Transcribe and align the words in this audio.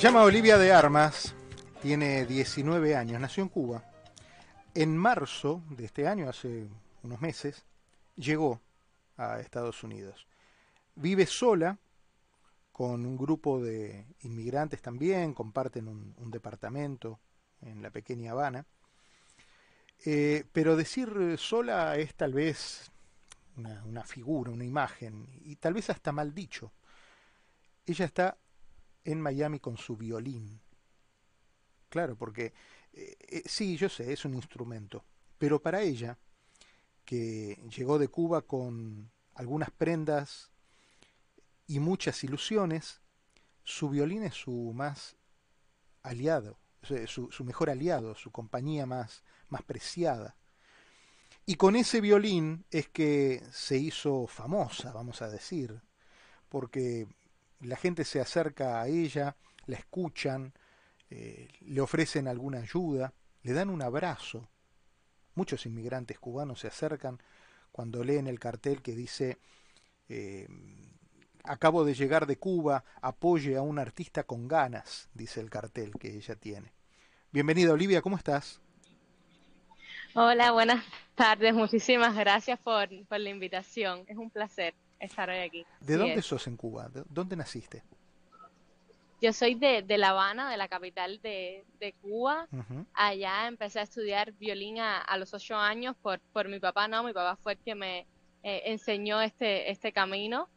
llama 0.00 0.22
Olivia 0.22 0.56
de 0.56 0.72
Armas, 0.72 1.34
tiene 1.82 2.24
19 2.24 2.96
años, 2.96 3.20
nació 3.20 3.42
en 3.42 3.50
Cuba. 3.50 3.84
En 4.74 4.96
marzo 4.96 5.62
de 5.68 5.84
este 5.84 6.08
año, 6.08 6.26
hace 6.26 6.68
unos 7.02 7.20
meses, 7.20 7.66
llegó 8.16 8.62
a 9.18 9.40
Estados 9.40 9.82
Unidos. 9.84 10.26
Vive 10.94 11.26
sola 11.26 11.76
con 12.72 13.04
un 13.04 13.18
grupo 13.18 13.60
de 13.60 14.06
inmigrantes 14.22 14.80
también, 14.80 15.34
comparten 15.34 15.86
un, 15.86 16.30
departamento 16.30 17.20
en 17.60 17.82
la 17.82 17.90
pequeña 17.90 18.32
Habana. 18.32 18.64
Eh, 20.06 20.44
pero 20.50 20.76
decir 20.76 21.36
sola 21.36 21.98
es 21.98 22.14
tal 22.14 22.32
vez 22.32 22.90
una, 23.84 24.04
figura, 24.04 24.50
una 24.50 24.64
imagen, 24.64 25.28
y 25.44 25.56
tal 25.56 25.74
vez 25.74 25.90
hasta 25.90 26.10
mal 26.10 26.34
dicho. 26.34 26.72
Ella 27.84 28.06
está 28.06 28.38
en 29.04 29.20
Miami 29.20 29.60
con 29.60 29.76
su 29.76 29.96
violín. 29.96 30.60
Claro, 31.88 32.16
porque 32.16 32.52
eh, 32.92 33.16
eh, 33.28 33.42
sí, 33.46 33.76
yo 33.76 33.88
sé, 33.88 34.12
es 34.12 34.24
un 34.24 34.34
instrumento, 34.34 35.04
pero 35.38 35.60
para 35.60 35.82
ella, 35.82 36.18
que 37.04 37.58
llegó 37.76 37.98
de 37.98 38.08
Cuba 38.08 38.42
con 38.42 39.10
algunas 39.34 39.70
prendas 39.70 40.50
y 41.66 41.80
muchas 41.80 42.22
ilusiones, 42.24 43.00
su 43.64 43.88
violín 43.88 44.22
es 44.24 44.34
su 44.34 44.72
más 44.74 45.16
aliado, 46.02 46.58
su, 47.06 47.30
su 47.30 47.44
mejor 47.44 47.70
aliado, 47.70 48.14
su 48.14 48.30
compañía 48.30 48.86
más, 48.86 49.22
más 49.48 49.62
preciada. 49.62 50.36
Y 51.46 51.56
con 51.56 51.74
ese 51.74 52.00
violín 52.00 52.64
es 52.70 52.88
que 52.88 53.42
se 53.50 53.76
hizo 53.76 54.26
famosa, 54.26 54.92
vamos 54.92 55.22
a 55.22 55.28
decir, 55.28 55.80
porque 56.48 57.08
la 57.60 57.76
gente 57.76 58.04
se 58.04 58.20
acerca 58.20 58.80
a 58.80 58.88
ella, 58.88 59.36
la 59.66 59.76
escuchan, 59.76 60.52
eh, 61.10 61.48
le 61.60 61.80
ofrecen 61.80 62.28
alguna 62.28 62.58
ayuda, 62.58 63.12
le 63.42 63.52
dan 63.52 63.70
un 63.70 63.82
abrazo. 63.82 64.48
Muchos 65.34 65.66
inmigrantes 65.66 66.18
cubanos 66.18 66.60
se 66.60 66.68
acercan 66.68 67.20
cuando 67.72 68.02
leen 68.02 68.26
el 68.26 68.38
cartel 68.38 68.82
que 68.82 68.94
dice 68.94 69.38
eh, 70.08 70.48
acabo 71.44 71.84
de 71.84 71.94
llegar 71.94 72.26
de 72.26 72.36
Cuba, 72.36 72.84
apoye 73.00 73.56
a 73.56 73.62
un 73.62 73.78
artista 73.78 74.24
con 74.24 74.48
ganas, 74.48 75.08
dice 75.14 75.40
el 75.40 75.50
cartel 75.50 75.92
que 75.98 76.16
ella 76.16 76.34
tiene. 76.34 76.72
Bienvenida 77.30 77.72
Olivia, 77.72 78.02
¿cómo 78.02 78.16
estás? 78.16 78.60
Hola, 80.14 80.50
buenas 80.50 80.84
tardes, 81.14 81.54
muchísimas 81.54 82.16
gracias 82.16 82.58
por, 82.58 82.88
por 83.06 83.20
la 83.20 83.30
invitación, 83.30 84.04
es 84.08 84.16
un 84.16 84.30
placer 84.30 84.74
estar 85.00 85.28
hoy 85.28 85.38
aquí. 85.38 85.66
¿De 85.80 85.96
dónde 85.96 86.22
sos 86.22 86.46
en 86.46 86.56
Cuba? 86.56 86.88
¿De 86.88 87.02
dónde 87.08 87.36
naciste? 87.36 87.82
Yo 89.20 89.34
soy 89.34 89.54
de, 89.54 89.82
de 89.82 89.98
La 89.98 90.10
Habana, 90.10 90.50
de 90.50 90.56
la 90.56 90.68
capital 90.68 91.20
de, 91.20 91.64
de 91.78 91.92
Cuba. 91.94 92.48
Allá 92.94 93.48
empecé 93.48 93.80
a 93.80 93.82
estudiar 93.82 94.32
violín 94.32 94.78
a, 94.78 95.16
los 95.18 95.34
ocho 95.34 95.56
años 95.56 95.94
por, 96.00 96.20
por 96.32 96.48
mi 96.48 96.58
papá, 96.58 96.88
no, 96.88 97.02
mi 97.02 97.12
papá 97.12 97.36
fue 97.36 97.52
el 97.52 97.58
que 97.58 97.74
me 97.74 98.06
eh, 98.42 98.62
enseñó 98.66 99.20
este, 99.20 99.70
este 99.70 99.92
camino. 99.92 100.48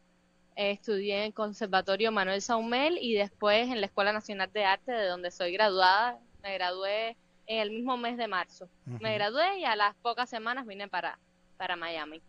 estudié 0.56 1.18
en 1.18 1.22
el 1.24 1.34
Conservatorio 1.34 2.10
Manuel 2.10 2.40
Saumel 2.40 2.98
y 3.00 3.12
después 3.12 3.68
en 3.68 3.80
la 3.80 3.86
Escuela 3.86 4.12
Nacional 4.12 4.50
de 4.52 4.64
Arte, 4.64 4.92
de 4.92 5.08
donde 5.08 5.30
soy 5.30 5.52
graduada. 5.52 6.18
Me 6.42 6.54
gradué 6.54 7.16
en 7.46 7.58
el 7.58 7.70
mismo 7.70 7.98
mes 7.98 8.16
de 8.16 8.28
marzo. 8.28 8.68
Me 8.86 9.14
gradué 9.14 9.58
y 9.58 9.64
a 9.64 9.76
las 9.76 9.94
pocas 9.96 10.30
semanas 10.30 10.66
vine 10.66 10.88
para, 10.88 11.18
para 11.58 11.76
Miami. 11.76 12.22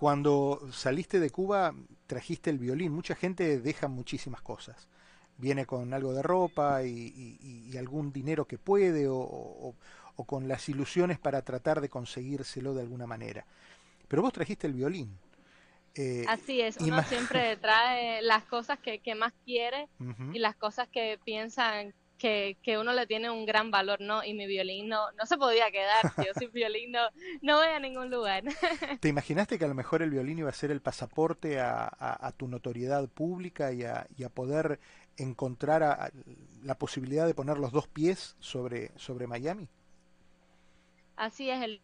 Cuando 0.00 0.66
saliste 0.72 1.20
de 1.20 1.28
Cuba, 1.28 1.74
trajiste 2.06 2.48
el 2.48 2.58
violín. 2.58 2.90
Mucha 2.90 3.14
gente 3.14 3.60
deja 3.60 3.86
muchísimas 3.86 4.40
cosas. 4.40 4.88
Viene 5.36 5.66
con 5.66 5.92
algo 5.92 6.14
de 6.14 6.22
ropa 6.22 6.84
y, 6.84 7.76
algún 7.76 8.10
dinero 8.10 8.46
que 8.46 8.56
puede 8.56 9.08
o, 9.10 9.74
con 10.24 10.48
las 10.48 10.70
ilusiones 10.70 11.18
para 11.18 11.42
tratar 11.42 11.82
de 11.82 11.90
conseguírselo 11.90 12.72
de 12.72 12.80
alguna 12.80 13.06
manera. 13.06 13.44
Pero 14.08 14.22
vos 14.22 14.32
trajiste 14.32 14.66
el 14.66 14.72
violín. 14.72 15.18
Eh, 15.94 16.24
Así 16.26 16.62
es, 16.62 16.78
uno 16.78 17.02
siempre 17.02 17.58
trae 17.58 18.22
las 18.22 18.44
cosas 18.44 18.78
que, 18.78 19.14
más 19.14 19.34
quiere 19.44 19.86
y 20.32 20.38
las 20.38 20.56
cosas 20.56 20.88
que 20.88 21.20
piensan 21.26 21.92
que, 22.20 22.58
que, 22.62 22.78
uno 22.78 22.92
le 22.92 23.06
tiene 23.06 23.30
un 23.30 23.46
gran 23.46 23.70
valor, 23.70 24.00
¿no? 24.00 24.22
Y 24.22 24.34
mi 24.34 24.46
violín 24.46 24.88
no, 24.88 25.10
no 25.12 25.26
se 25.26 25.36
podía 25.36 25.70
quedar, 25.70 26.02
yo 26.26 26.32
sin 26.38 26.52
violín 26.52 26.92
no, 26.92 27.00
no 27.42 27.56
voy 27.56 27.68
a 27.68 27.80
ningún 27.80 28.10
lugar. 28.10 28.44
¿Te 29.00 29.08
imaginaste 29.08 29.58
que 29.58 29.64
a 29.64 29.68
lo 29.68 29.74
mejor 29.74 30.02
el 30.02 30.10
violín 30.10 30.38
iba 30.38 30.50
a 30.50 30.52
ser 30.52 30.70
el 30.70 30.80
pasaporte 30.80 31.58
a, 31.58 31.90
a, 31.98 32.32
tu 32.32 32.46
notoriedad 32.46 33.08
pública 33.08 33.72
y 33.72 33.84
a, 33.84 34.06
y 34.16 34.24
a 34.24 34.28
poder 34.28 34.78
encontrar 35.16 36.12
la 36.62 36.74
posibilidad 36.76 37.26
de 37.26 37.34
poner 37.34 37.58
los 37.58 37.72
dos 37.72 37.88
pies 37.88 38.36
sobre, 38.38 38.90
sobre 38.96 39.26
Miami? 39.26 39.68
Así 41.16 41.50
es, 41.50 41.62
el 41.62 41.80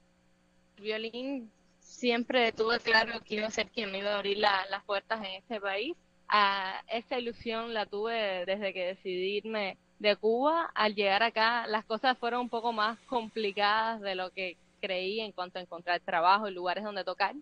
violín 0.76 1.50
siempre 1.80 2.52
tuve 2.52 2.78
claro 2.80 3.20
que 3.24 3.36
iba 3.36 3.46
a 3.46 3.50
ser 3.50 3.70
quien 3.70 3.90
me 3.90 3.98
iba 3.98 4.12
a 4.12 4.16
abrir 4.16 4.38
las 4.38 4.84
puertas 4.84 5.18
en 5.24 5.34
este 5.34 5.60
país. 5.60 5.96
A 6.28 6.82
esta 6.88 7.18
ilusión 7.18 7.72
la 7.72 7.86
tuve 7.86 8.44
desde 8.46 8.72
que 8.72 8.86
decidí 8.86 9.36
irme 9.36 9.78
de 9.98 10.16
Cuba, 10.16 10.70
al 10.74 10.94
llegar 10.94 11.22
acá 11.22 11.66
las 11.66 11.84
cosas 11.84 12.18
fueron 12.18 12.42
un 12.42 12.48
poco 12.48 12.72
más 12.72 12.98
complicadas 13.06 14.00
de 14.00 14.14
lo 14.14 14.30
que 14.30 14.56
creí 14.80 15.20
en 15.20 15.32
cuanto 15.32 15.58
a 15.58 15.62
encontrar 15.62 16.00
trabajo 16.00 16.48
y 16.48 16.54
lugares 16.54 16.84
donde 16.84 17.04
tocar. 17.04 17.34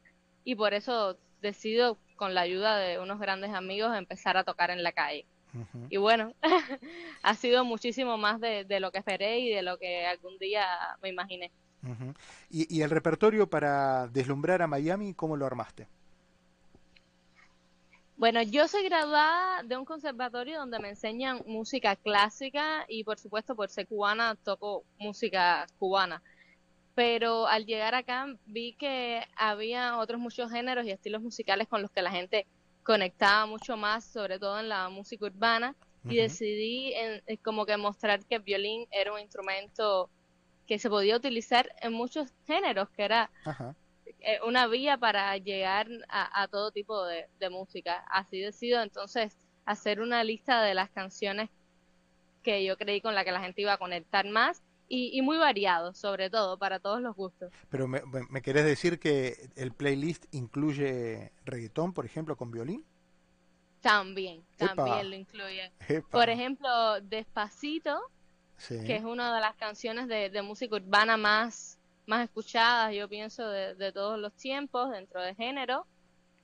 Y 0.44 0.54
por 0.54 0.74
eso 0.74 1.16
decido, 1.40 1.98
con 2.16 2.34
la 2.34 2.42
ayuda 2.42 2.78
de 2.78 2.98
unos 2.98 3.18
grandes 3.18 3.52
amigos, 3.52 3.96
empezar 3.96 4.36
a 4.36 4.44
tocar 4.44 4.70
en 4.70 4.82
la 4.82 4.92
calle. 4.92 5.26
Y 5.88 5.98
bueno, 5.98 6.34
ha 7.22 7.34
sido 7.34 7.64
muchísimo 7.64 8.18
más 8.18 8.40
de, 8.40 8.66
lo 8.80 8.90
que 8.90 8.98
esperé 8.98 9.38
y 9.38 9.50
de 9.50 9.62
lo 9.62 9.78
que 9.78 10.04
algún 10.06 10.36
día 10.38 10.66
me 11.00 11.10
imaginé. 11.10 11.52
¿Y, 12.50 12.74
¿Y 12.74 12.82
el 12.82 12.90
repertorio 12.90 13.48
para 13.48 14.08
deslumbrar 14.08 14.62
a 14.62 14.66
Miami, 14.66 15.14
cómo 15.14 15.36
lo 15.36 15.46
armaste? 15.46 15.86
Bueno, 18.16 18.40
yo 18.42 18.68
soy 18.68 18.84
graduada 18.84 19.62
de 19.64 19.76
un 19.76 19.84
conservatorio 19.84 20.58
donde 20.58 20.78
me 20.78 20.90
enseñan 20.90 21.42
música 21.46 21.96
clásica 21.96 22.84
y 22.88 23.02
por 23.02 23.18
supuesto 23.18 23.56
por 23.56 23.68
ser 23.68 23.88
cubana 23.88 24.36
toco 24.36 24.84
música 24.98 25.66
cubana. 25.78 26.22
Pero 26.94 27.48
al 27.48 27.66
llegar 27.66 27.96
acá 27.96 28.26
vi 28.46 28.74
que 28.74 29.24
había 29.36 29.98
otros 29.98 30.20
muchos 30.20 30.50
géneros 30.50 30.86
y 30.86 30.92
estilos 30.92 31.22
musicales 31.22 31.66
con 31.66 31.82
los 31.82 31.90
que 31.90 32.02
la 32.02 32.12
gente 32.12 32.46
conectaba 32.84 33.46
mucho 33.46 33.76
más, 33.76 34.04
sobre 34.04 34.38
todo 34.38 34.60
en 34.60 34.68
la 34.68 34.88
música 34.90 35.26
urbana, 35.26 35.74
y 36.04 36.16
decidí 36.16 36.92
en, 36.94 37.22
como 37.38 37.64
que 37.66 37.76
mostrar 37.78 38.24
que 38.24 38.36
el 38.36 38.42
violín 38.42 38.86
era 38.90 39.12
un 39.12 39.18
instrumento 39.18 40.10
que 40.66 40.78
se 40.78 40.90
podía 40.90 41.16
utilizar 41.16 41.74
en 41.80 41.94
muchos 41.94 42.30
géneros, 42.46 42.90
que 42.90 43.04
era 43.04 43.30
eh, 44.26 44.40
una 44.46 44.66
vía 44.66 44.96
para 44.96 45.36
llegar 45.36 45.88
a, 46.08 46.48
todo 46.48 46.70
tipo 46.70 47.04
de, 47.04 47.26
música. 47.50 48.04
Así 48.10 48.40
decido 48.40 48.82
entonces 48.82 49.36
hacer 49.66 50.00
una 50.00 50.24
lista 50.24 50.62
de 50.62 50.74
las 50.74 50.90
canciones 50.90 51.50
que 52.42 52.64
yo 52.64 52.76
creí 52.76 53.00
con 53.00 53.14
la 53.14 53.24
que 53.24 53.32
la 53.32 53.40
gente 53.40 53.62
iba 53.62 53.74
a 53.74 53.78
conectar 53.78 54.26
más 54.26 54.62
y, 54.88 55.20
muy 55.22 55.38
variado, 55.38 55.92
sobre 55.94 56.30
todo, 56.30 56.58
para 56.58 56.78
todos 56.78 57.00
los 57.00 57.16
gustos. 57.16 57.52
Pero 57.68 57.88
me, 57.88 58.02
me 58.30 58.42
querés 58.42 58.64
decir 58.64 58.98
que 58.98 59.50
el 59.56 59.72
playlist 59.72 60.26
incluye 60.32 61.32
reggaetón, 61.44 61.92
por 61.92 62.06
ejemplo, 62.06 62.36
con 62.36 62.50
violín? 62.50 62.84
También, 63.80 64.42
también 64.56 65.10
lo 65.10 65.16
incluye. 65.16 65.70
Por 66.10 66.30
ejemplo, 66.30 67.00
Despacito, 67.02 68.00
que 68.68 68.96
es 68.96 69.04
una 69.04 69.34
de 69.34 69.40
las 69.42 69.56
canciones 69.56 70.08
de, 70.08 70.30
de 70.30 70.40
música 70.40 70.76
urbana 70.76 71.18
más 71.18 71.78
más 72.06 72.24
escuchadas, 72.24 72.94
yo 72.94 73.08
pienso, 73.08 73.48
de, 73.48 73.92
todos 73.92 74.18
los 74.18 74.32
tiempos 74.34 74.90
dentro 74.90 75.22
de 75.22 75.34
género. 75.34 75.86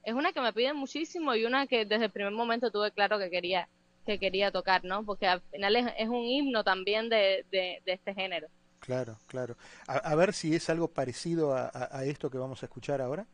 Es 0.02 0.14
una 0.14 0.32
que 0.32 0.40
me 0.40 0.52
piden 0.52 0.76
muchísimo 0.76 1.34
y 1.34 1.44
una 1.44 1.66
que 1.66 1.84
desde 1.84 2.06
el 2.06 2.10
primer 2.10 2.32
momento 2.32 2.70
tuve 2.70 2.90
claro 2.90 3.18
que 3.18 3.30
quería 3.30 3.68
que 4.06 4.18
quería 4.18 4.50
tocar, 4.50 4.82
¿no? 4.82 5.04
Porque 5.04 5.26
al 5.26 5.42
final 5.52 5.76
es, 5.76 6.08
un 6.08 6.24
himno 6.24 6.64
también 6.64 7.10
de, 7.10 7.44
de, 7.50 7.82
este 7.84 8.14
género. 8.14 8.48
Claro, 8.80 9.18
claro. 9.26 9.56
A, 9.86 10.14
ver 10.14 10.32
si 10.32 10.54
es 10.54 10.70
algo 10.70 10.88
parecido 10.88 11.54
a, 11.54 11.70
a 11.74 12.04
esto 12.06 12.30
que 12.30 12.38
vamos 12.38 12.62
a 12.62 12.66
escuchar 12.66 13.02
ahora. 13.02 13.26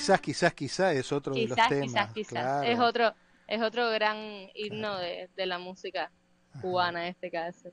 Quizás, 0.00 0.20
quizás, 0.20 0.54
quizás 0.54 0.96
es 0.96 1.12
otro 1.12 1.34
de 1.34 1.46
los 1.46 1.56
temas. 1.68 2.12
Quizás, 2.12 2.12
quizás, 2.12 2.66
es 2.66 2.78
otro, 2.78 3.14
es 3.46 3.60
otro 3.60 3.90
gran 3.90 4.16
himno 4.54 4.98
de, 4.98 5.28
la 5.36 5.58
música 5.58 6.10
cubana 6.60 7.02
en 7.02 7.10
este 7.10 7.30
caso. 7.30 7.70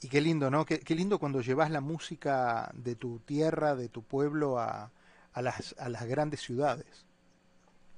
Y 0.00 0.08
qué 0.08 0.20
lindo, 0.20 0.50
¿no? 0.50 0.64
Qué, 0.64 0.94
lindo 0.94 1.18
cuando 1.18 1.40
llevas 1.40 1.70
la 1.70 1.80
música 1.80 2.70
de 2.74 2.96
tu 2.96 3.20
tierra, 3.20 3.74
de 3.74 3.88
tu 3.88 4.02
pueblo 4.02 4.58
a, 4.58 4.90
a, 5.32 5.42
las, 5.42 5.74
a 5.78 5.88
las 5.88 6.04
grandes 6.06 6.40
ciudades. 6.40 7.06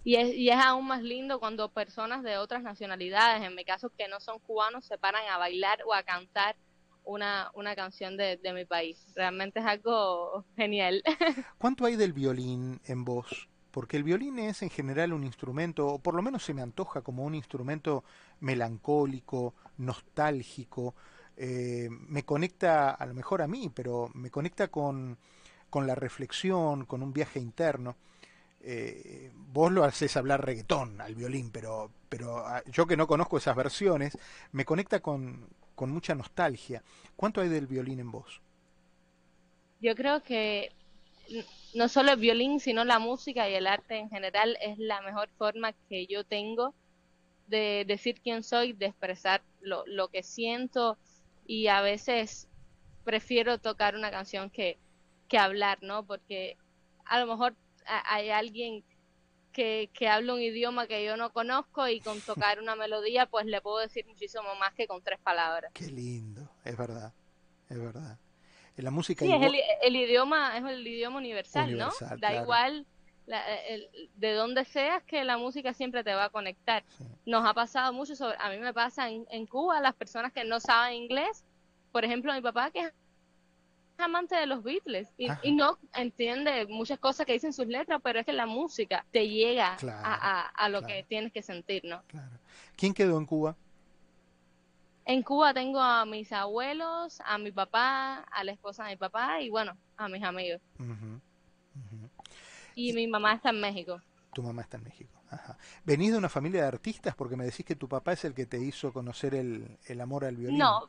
Y 0.04 0.14
es, 0.14 0.34
y 0.34 0.50
es 0.50 0.58
aún 0.58 0.86
más 0.86 1.02
lindo 1.02 1.40
cuando 1.40 1.68
personas 1.68 2.22
de 2.22 2.38
otras 2.38 2.62
nacionalidades, 2.62 3.42
en 3.42 3.56
mi 3.56 3.64
caso 3.64 3.90
que 3.96 4.06
no 4.06 4.20
son 4.20 4.38
cubanos, 4.38 4.84
se 4.84 4.98
paran 4.98 5.22
a 5.28 5.38
bailar 5.38 5.80
o 5.84 5.94
a 5.94 6.04
cantar 6.04 6.54
una, 7.06 7.50
una 7.54 7.74
canción 7.74 8.16
de, 8.16 8.36
de 8.36 8.52
mi 8.52 8.64
país. 8.64 8.98
Realmente 9.14 9.60
es 9.60 9.66
algo 9.66 10.44
genial. 10.56 11.02
¿Cuánto 11.58 11.86
hay 11.86 11.96
del 11.96 12.12
violín 12.12 12.80
en 12.84 13.04
vos? 13.04 13.48
Porque 13.70 13.96
el 13.96 14.04
violín 14.04 14.38
es 14.38 14.62
en 14.62 14.70
general 14.70 15.12
un 15.12 15.24
instrumento, 15.24 15.86
o 15.86 15.98
por 15.98 16.14
lo 16.14 16.22
menos 16.22 16.44
se 16.44 16.54
me 16.54 16.62
antoja 16.62 17.02
como 17.02 17.24
un 17.24 17.34
instrumento 17.34 18.04
melancólico, 18.40 19.54
nostálgico, 19.78 20.94
eh, 21.36 21.88
me 21.90 22.24
conecta 22.24 22.90
a 22.90 23.06
lo 23.06 23.14
mejor 23.14 23.42
a 23.42 23.46
mí, 23.46 23.70
pero 23.74 24.10
me 24.14 24.30
conecta 24.30 24.68
con, 24.68 25.18
con 25.68 25.86
la 25.86 25.94
reflexión, 25.94 26.86
con 26.86 27.02
un 27.02 27.12
viaje 27.12 27.38
interno. 27.38 27.96
Eh, 28.60 29.30
vos 29.34 29.70
lo 29.70 29.84
haces 29.84 30.16
hablar 30.16 30.44
reggaetón 30.44 31.00
al 31.00 31.14
violín, 31.14 31.50
pero, 31.50 31.90
pero 32.08 32.38
ah, 32.38 32.62
yo 32.66 32.86
que 32.86 32.96
no 32.96 33.06
conozco 33.06 33.36
esas 33.36 33.54
versiones, 33.54 34.18
me 34.52 34.64
conecta 34.64 35.00
con, 35.00 35.48
con 35.76 35.92
mucha 35.92 36.16
nostalgia. 36.16 36.82
¿Cuánto 37.14 37.40
hay 37.40 37.48
del 37.48 37.68
violín 37.68 38.00
en 38.00 38.10
vos? 38.10 38.40
Yo 39.80 39.94
creo 39.94 40.22
que 40.22 40.72
no 41.74 41.88
solo 41.88 42.12
el 42.12 42.18
violín, 42.18 42.58
sino 42.58 42.84
la 42.84 42.98
música 42.98 43.48
y 43.48 43.54
el 43.54 43.66
arte 43.66 43.98
en 43.98 44.10
general 44.10 44.56
es 44.60 44.78
la 44.78 45.00
mejor 45.02 45.28
forma 45.38 45.72
que 45.88 46.06
yo 46.06 46.24
tengo 46.24 46.74
de 47.46 47.84
decir 47.86 48.20
quién 48.20 48.42
soy, 48.42 48.72
de 48.72 48.86
expresar 48.86 49.42
lo, 49.60 49.84
lo 49.86 50.08
que 50.08 50.22
siento 50.22 50.96
y 51.46 51.68
a 51.68 51.80
veces 51.80 52.48
prefiero 53.04 53.58
tocar 53.58 53.94
una 53.94 54.10
canción 54.10 54.50
que, 54.50 54.78
que 55.28 55.38
hablar, 55.38 55.78
¿no? 55.82 56.04
Porque 56.04 56.56
a 57.04 57.20
lo 57.20 57.26
mejor 57.26 57.54
hay 57.86 58.30
alguien 58.30 58.82
que, 59.56 59.88
que 59.94 60.06
habla 60.06 60.34
un 60.34 60.42
idioma 60.42 60.86
que 60.86 61.02
yo 61.02 61.16
no 61.16 61.32
conozco 61.32 61.88
y 61.88 62.00
con 62.00 62.20
tocar 62.20 62.60
una 62.60 62.76
melodía 62.76 63.24
pues 63.24 63.46
le 63.46 63.62
puedo 63.62 63.78
decir 63.78 64.04
muchísimo 64.06 64.44
más 64.60 64.74
que 64.74 64.86
con 64.86 65.00
tres 65.00 65.18
palabras. 65.18 65.72
Qué 65.72 65.86
lindo, 65.86 66.46
es 66.62 66.76
verdad, 66.76 67.14
es 67.70 67.80
verdad. 67.80 68.18
La 68.76 68.90
música 68.90 69.24
sí, 69.24 69.32
es 69.32 69.42
el, 69.42 69.54
el, 69.82 69.96
idioma 69.96 70.58
es 70.58 70.64
el 70.64 70.86
idioma 70.86 71.16
universal, 71.16 71.70
universal 71.70 72.08
¿no? 72.10 72.16
Da 72.16 72.28
claro. 72.28 72.42
igual 72.42 72.86
la, 73.24 73.56
el, 73.64 73.88
de 74.16 74.32
donde 74.34 74.66
seas 74.66 75.02
que 75.04 75.24
la 75.24 75.38
música 75.38 75.72
siempre 75.72 76.04
te 76.04 76.14
va 76.14 76.24
a 76.24 76.28
conectar. 76.28 76.84
Sí. 76.98 77.04
Nos 77.24 77.48
ha 77.48 77.54
pasado 77.54 77.94
mucho, 77.94 78.14
sobre, 78.14 78.36
a 78.38 78.50
mí 78.50 78.58
me 78.58 78.74
pasa 78.74 79.08
en, 79.08 79.26
en, 79.30 79.46
Cuba, 79.46 79.80
las 79.80 79.94
personas 79.94 80.34
que 80.34 80.44
no 80.44 80.60
saben 80.60 80.96
inglés, 80.96 81.46
por 81.92 82.04
ejemplo, 82.04 82.34
mi 82.34 82.42
papá 82.42 82.70
que 82.70 82.80
es 82.80 82.92
amante 84.04 84.36
de 84.36 84.46
los 84.46 84.62
Beatles 84.62 85.08
y, 85.16 85.28
y, 85.42 85.52
no 85.52 85.78
entiende 85.94 86.66
muchas 86.66 86.98
cosas 86.98 87.26
que 87.26 87.32
dicen 87.32 87.52
sus 87.52 87.66
letras, 87.66 88.00
pero 88.02 88.20
es 88.20 88.26
que 88.26 88.32
la 88.32 88.46
música 88.46 89.04
te 89.10 89.28
llega 89.28 89.76
claro, 89.76 90.06
a, 90.06 90.14
a, 90.14 90.46
a, 90.48 90.68
lo 90.68 90.80
claro. 90.80 90.94
que 90.94 91.02
tienes 91.04 91.32
que 91.32 91.42
sentir, 91.42 91.84
¿no? 91.84 92.02
Claro. 92.08 92.38
¿Quién 92.76 92.92
quedó 92.94 93.18
en 93.18 93.26
Cuba? 93.26 93.56
En 95.04 95.22
Cuba 95.22 95.54
tengo 95.54 95.80
a 95.80 96.04
mis 96.04 96.32
abuelos, 96.32 97.20
a 97.24 97.38
mi 97.38 97.52
papá, 97.52 98.26
a 98.30 98.44
la 98.44 98.52
esposa 98.52 98.84
de 98.84 98.90
mi 98.90 98.96
papá 98.96 99.40
y 99.40 99.50
bueno, 99.50 99.76
a 99.96 100.08
mis 100.08 100.22
amigos. 100.22 100.60
Uh 100.78 100.82
-huh. 100.82 101.14
Uh 101.14 101.78
-huh. 101.78 102.10
Y 102.74 102.92
mi 102.92 103.06
mamá 103.06 103.34
está 103.34 103.50
en 103.50 103.60
México. 103.60 104.00
Tu 104.34 104.42
mamá 104.42 104.62
está 104.62 104.76
en 104.76 104.84
México. 104.84 105.12
Ajá. 105.30 105.56
¿Venís 105.84 106.12
de 106.12 106.18
una 106.18 106.28
familia 106.28 106.62
de 106.62 106.68
artistas? 106.68 107.14
Porque 107.14 107.36
me 107.36 107.44
decís 107.44 107.64
que 107.64 107.76
tu 107.76 107.88
papá 107.88 108.12
es 108.12 108.24
el 108.24 108.34
que 108.34 108.46
te 108.46 108.58
hizo 108.58 108.92
conocer 108.92 109.34
el, 109.34 109.78
el 109.86 110.00
amor 110.00 110.24
al 110.24 110.36
violín. 110.36 110.58
No, 110.58 110.88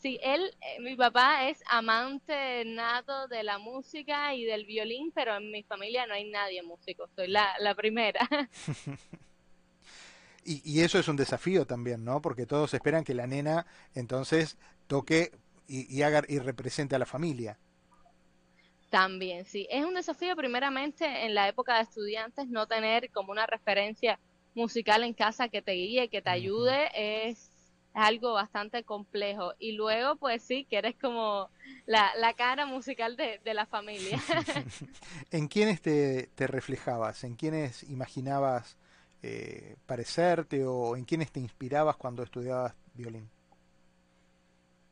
sí, 0.00 0.18
él, 0.22 0.54
eh, 0.60 0.80
mi 0.80 0.96
papá 0.96 1.48
es 1.48 1.62
amante 1.66 2.64
nato 2.64 3.28
de 3.28 3.42
la 3.42 3.58
música 3.58 4.34
y 4.34 4.44
del 4.44 4.64
violín, 4.64 5.12
pero 5.14 5.36
en 5.36 5.50
mi 5.50 5.62
familia 5.62 6.06
no 6.06 6.14
hay 6.14 6.30
nadie 6.30 6.62
músico, 6.62 7.08
soy 7.14 7.28
la, 7.28 7.54
la 7.60 7.74
primera. 7.74 8.28
y, 10.44 10.62
y, 10.64 10.82
eso 10.82 10.98
es 10.98 11.08
un 11.08 11.16
desafío 11.16 11.66
también, 11.66 12.04
¿no? 12.04 12.20
Porque 12.20 12.46
todos 12.46 12.74
esperan 12.74 13.04
que 13.04 13.14
la 13.14 13.26
nena 13.26 13.66
entonces 13.94 14.58
toque 14.86 15.32
y, 15.68 15.94
y 15.94 16.02
haga 16.02 16.22
y 16.28 16.38
represente 16.38 16.96
a 16.96 16.98
la 16.98 17.06
familia. 17.06 17.58
También, 18.90 19.44
sí. 19.44 19.68
Es 19.70 19.84
un 19.84 19.94
desafío 19.94 20.34
primeramente 20.34 21.24
en 21.24 21.34
la 21.34 21.48
época 21.48 21.76
de 21.76 21.82
estudiantes 21.82 22.48
no 22.48 22.66
tener 22.66 23.10
como 23.10 23.30
una 23.30 23.46
referencia 23.46 24.18
musical 24.54 25.04
en 25.04 25.14
casa 25.14 25.48
que 25.48 25.62
te 25.62 25.72
guíe, 25.72 26.08
que 26.08 26.22
te 26.22 26.30
ayude, 26.30 26.90
es 26.94 27.49
algo 27.94 28.34
bastante 28.34 28.84
complejo. 28.84 29.54
Y 29.58 29.72
luego, 29.72 30.16
pues 30.16 30.42
sí, 30.42 30.64
que 30.64 30.78
eres 30.78 30.96
como 31.00 31.48
la, 31.86 32.12
la 32.16 32.34
cara 32.34 32.66
musical 32.66 33.16
de, 33.16 33.40
de 33.44 33.54
la 33.54 33.66
familia. 33.66 34.18
¿En 35.30 35.48
quiénes 35.48 35.80
te, 35.80 36.28
te, 36.34 36.46
reflejabas? 36.46 37.24
¿En 37.24 37.36
quiénes 37.36 37.82
imaginabas 37.84 38.76
eh, 39.22 39.76
parecerte 39.86 40.64
o 40.66 40.96
en 40.96 41.04
quiénes 41.04 41.30
te 41.32 41.40
inspirabas 41.40 41.96
cuando 41.96 42.22
estudiabas 42.22 42.74
violín? 42.94 43.28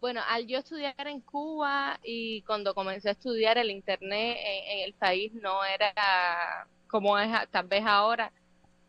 Bueno, 0.00 0.20
al 0.28 0.46
yo 0.46 0.58
estudiar 0.58 0.94
en 1.08 1.20
Cuba 1.20 1.98
y 2.04 2.42
cuando 2.42 2.72
comencé 2.72 3.08
a 3.08 3.12
estudiar 3.12 3.58
el 3.58 3.70
Internet 3.70 4.38
en, 4.40 4.78
en 4.78 4.84
el 4.84 4.94
país 4.94 5.32
no 5.34 5.64
era 5.64 6.68
como 6.88 7.18
es 7.18 7.30
tal 7.50 7.66
vez 7.66 7.84
ahora, 7.86 8.32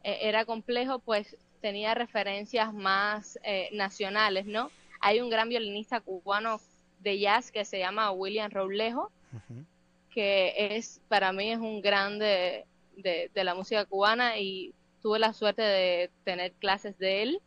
eh, 0.04 0.20
era 0.22 0.46
complejo, 0.46 1.00
pues 1.00 1.36
tenía 1.62 1.94
referencias 1.94 2.74
más 2.74 3.40
eh, 3.44 3.70
nacionales, 3.74 4.46
¿no? 4.46 4.72
Hay 5.02 5.22
un 5.22 5.30
gran 5.30 5.50
violinista 5.50 6.02
cubano 6.02 6.60
de 7.00 7.20
jazz 7.20 7.52
que 7.52 7.66
se 7.66 7.80
llama 7.80 8.12
William 8.12 8.52
Roblejo, 8.52 9.12
uh 9.34 9.38
-huh. 9.38 9.66
que 10.14 10.76
es, 10.76 11.02
para 11.08 11.32
mí 11.32 11.52
es 11.52 11.60
un 11.60 11.82
grande 11.82 12.66
de, 12.98 13.32
de 13.34 13.44
la 13.44 13.56
música 13.56 13.86
cubana 13.86 14.38
y 14.38 14.74
tuve 15.02 15.20
la 15.20 15.34
suerte 15.34 15.62
de 15.62 16.12
tener 16.26 16.52
clases 16.54 16.98
de 16.98 17.24
él 17.24 17.42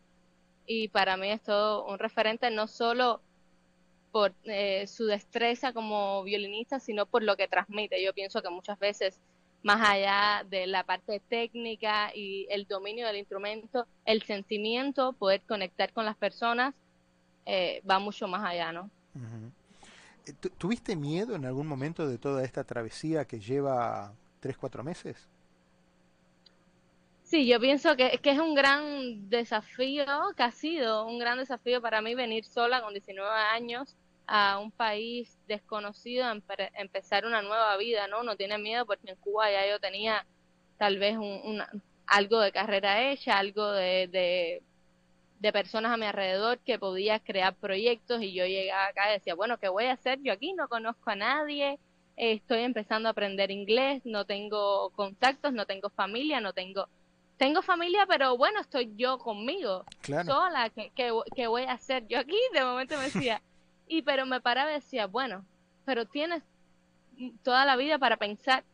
y 0.66 0.88
para 0.88 1.16
mí 1.16 1.30
es 1.30 1.42
todo 1.42 1.84
un 1.86 1.98
referente 1.98 2.50
no 2.50 2.66
solo 2.66 3.20
por 4.10 4.34
eh, 4.44 4.86
su 4.86 5.06
destreza 5.06 5.72
como 5.72 6.22
violinista, 6.22 6.78
sino 6.78 7.06
por 7.06 7.22
lo 7.22 7.36
que 7.36 7.48
transmite. 7.48 8.02
Yo 8.02 8.12
pienso 8.12 8.42
que 8.42 8.50
muchas 8.50 8.78
veces, 8.78 9.18
más 9.62 9.80
allá 9.88 10.44
de 10.48 10.66
la 10.66 10.84
parte 10.84 11.20
técnica 11.20 12.14
y 12.14 12.46
el 12.50 12.66
dominio 12.66 13.06
del 13.06 13.16
instrumento, 13.16 13.86
el 14.04 14.22
sentimiento, 14.22 15.12
poder 15.12 15.40
conectar 15.42 15.92
con 15.92 16.04
las 16.04 16.16
personas, 16.16 16.74
eh, 17.46 17.82
va 17.88 17.98
mucho 17.98 18.26
más 18.28 18.44
allá, 18.44 18.72
¿no? 18.72 18.90
Uh 19.14 19.18
-huh. 19.18 20.50
¿Tuviste 20.58 20.94
miedo 20.94 21.34
en 21.34 21.44
algún 21.44 21.66
momento 21.66 22.06
de 22.06 22.19
toda 22.19 22.44
esta 22.44 22.64
travesía 22.64 23.24
que 23.24 23.40
lleva 23.40 24.12
tres, 24.40 24.56
cuatro 24.56 24.84
meses? 24.84 25.28
Sí, 27.24 27.46
yo 27.46 27.58
pienso 27.58 27.96
que, 27.96 28.19
que, 28.19 28.31
es 28.31 28.38
un 28.38 28.54
gran 28.54 29.28
desafío, 29.31 30.04
que 30.36 30.42
ha 30.42 30.52
sido 30.52 31.06
un 31.06 31.19
gran 31.19 31.38
desafío 31.38 31.81
para 31.81 32.02
mí 32.02 32.14
venir 32.14 32.44
sola 32.44 32.82
con 32.82 32.92
19 32.92 33.28
años 33.31 33.96
a 34.34 34.58
un 34.58 34.70
país 34.70 35.39
desconocido, 35.46 36.24
a 36.24 36.34
empezar 36.79 37.27
una 37.27 37.43
nueva 37.43 37.77
vida, 37.77 38.06
¿no? 38.06 38.22
No 38.22 38.34
tiene 38.34 38.56
miedo 38.56 38.86
porque 38.86 39.10
en 39.10 39.17
Cuba 39.17 39.51
ya 39.51 39.69
yo 39.69 39.79
tenía 39.79 40.24
tal 40.79 40.98
vez 40.98 41.19
un, 41.19 41.43
un 41.44 41.62
algo 42.06 42.41
de 42.41 42.51
carrera 42.51 43.10
hecha, 43.10 43.39
algo 43.39 43.70
de, 43.72 44.08
de, 44.08 44.62
de, 45.39 45.53
personas 45.53 45.93
a 45.93 45.98
mi 45.98 46.06
alrededor 46.06 46.60
que 46.60 46.79
podía 46.79 47.20
crear 47.20 47.55
proyectos 47.56 48.22
y 48.22 48.32
yo 48.32 48.46
llegaba 48.46 48.86
acá 48.86 49.10
y 49.10 49.19
decía, 49.19 49.34
bueno, 49.34 49.58
¿qué 49.58 49.69
voy 49.69 49.84
a 49.84 49.93
hacer? 49.93 50.19
Yo 50.22 50.32
aquí 50.32 50.55
no 50.55 50.67
conozco 50.67 51.10
a 51.10 51.17
nadie, 51.17 51.79
estoy 52.17 52.60
empezando 52.60 53.10
a 53.10 53.12
aprender 53.12 53.51
inglés, 53.51 54.01
no 54.06 54.24
tengo 54.24 54.93
contactos, 54.96 55.53
no 55.53 55.67
tengo 55.67 55.91
familia, 55.91 56.41
no 56.41 56.55
tengo... 56.55 56.89
Tengo 57.36 57.60
familia, 57.60 58.06
pero 58.08 58.39
bueno, 58.39 58.60
estoy 58.60 58.94
yo 58.96 59.19
conmigo, 59.19 59.84
claro. 60.01 60.32
sola, 60.32 60.70
¿qué, 60.70 60.91
qué, 60.94 61.12
¿qué 61.34 61.48
voy 61.48 61.65
a 61.65 61.72
hacer? 61.72 62.06
Yo 62.08 62.19
aquí 62.19 62.39
de 62.55 62.65
momento 62.65 62.96
me 62.96 63.05
decía... 63.05 63.43
Y 63.93 64.01
pero 64.01 64.25
me 64.25 64.41
paraba 64.41 64.70
y 64.70 64.77
decía, 64.77 65.06
bueno, 65.06 65.44
pero 65.84 66.06
tienes 66.06 66.43
toda 67.43 67.67
la 67.67 67.77
vida 67.77 67.99
para 67.99 68.17
pensar, 68.17 68.65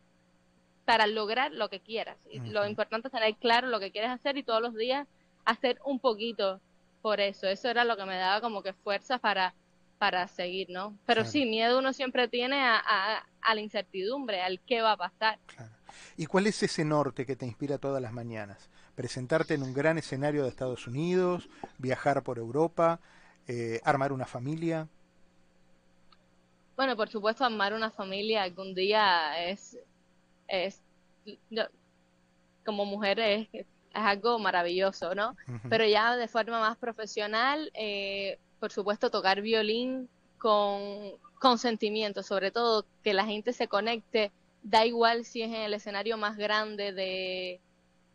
para 0.84 1.08
lograr 1.08 1.50
lo 1.50 1.68
que 1.68 1.80
quieras. 1.80 2.16
Y 2.30 2.38
uh 2.38 2.44
-huh. 2.44 2.52
lo 2.52 2.68
importante 2.68 3.08
es 3.08 3.12
tener 3.12 3.34
claro 3.34 3.66
lo 3.66 3.80
que 3.80 3.90
quieres 3.90 4.10
hacer 4.10 4.36
y 4.36 4.44
todos 4.44 4.62
los 4.62 4.76
días 4.76 5.08
hacer 5.44 5.80
un 5.84 5.98
poquito 5.98 6.60
por 7.02 7.18
eso. 7.18 7.48
Eso 7.48 7.68
era 7.68 7.82
lo 7.82 7.96
que 7.96 8.04
me 8.04 8.16
daba 8.16 8.40
como 8.40 8.62
que 8.62 8.72
fuerza 8.74 9.18
para, 9.18 9.54
para 9.98 10.28
seguir, 10.28 10.70
¿no? 10.70 10.96
Pero 11.04 11.22
claro. 11.22 11.30
sí, 11.32 11.46
miedo 11.46 11.80
uno 11.80 11.92
siempre 11.92 12.28
tiene 12.28 12.60
a, 12.60 12.76
a, 12.76 13.26
a, 13.42 13.54
la 13.56 13.60
incertidumbre, 13.60 14.40
al 14.40 14.60
qué 14.60 14.82
va 14.82 14.92
a 14.92 14.96
pasar. 14.96 15.40
Claro. 15.46 15.72
¿Y 16.16 16.26
cuál 16.26 16.46
es 16.46 16.62
ese 16.62 16.84
norte 16.84 17.26
que 17.26 17.34
te 17.34 17.44
inspira 17.44 17.78
todas 17.78 18.00
las 18.00 18.12
mañanas? 18.12 18.70
Presentarte 18.94 19.54
en 19.54 19.64
un 19.64 19.74
gran 19.74 19.98
escenario 19.98 20.44
de 20.44 20.48
Estados 20.48 20.86
Unidos, 20.86 21.48
viajar 21.78 22.22
por 22.22 22.38
Europa, 22.38 23.00
eh, 23.48 23.80
armar 23.82 24.12
una 24.12 24.26
familia. 24.26 24.86
Bueno, 26.78 26.94
por 26.94 27.08
supuesto, 27.08 27.44
amar 27.44 27.74
una 27.74 27.90
familia 27.90 28.44
algún 28.44 28.72
día 28.72 29.48
es, 29.48 29.76
es 30.46 30.80
yo, 31.50 31.64
como 32.64 32.84
mujer 32.84 33.18
es, 33.18 33.48
es, 33.52 33.66
algo 33.92 34.38
maravilloso, 34.38 35.12
¿no? 35.12 35.30
Uh 35.30 35.54
-huh. 35.54 35.68
Pero 35.70 35.84
ya 35.84 36.16
de 36.16 36.28
forma 36.28 36.60
más 36.60 36.76
profesional, 36.78 37.72
eh, 37.74 38.38
por 38.60 38.70
supuesto, 38.70 39.10
tocar 39.10 39.42
violín 39.42 40.08
con, 40.38 41.18
con 41.40 41.58
sentimiento, 41.58 42.22
sobre 42.22 42.52
todo 42.52 42.84
que 43.02 43.12
la 43.12 43.24
gente 43.26 43.52
se 43.52 43.66
conecte, 43.66 44.30
da 44.62 44.86
igual 44.86 45.24
si 45.24 45.42
es 45.42 45.48
en 45.48 45.62
el 45.62 45.74
escenario 45.74 46.16
más 46.16 46.36
grande 46.36 46.92
de, 46.92 47.60